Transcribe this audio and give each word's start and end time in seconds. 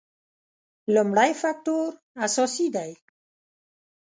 لومړی 0.93 1.31
فکټور 1.41 1.91
اساسي 2.25 2.67
دی. 2.75 2.91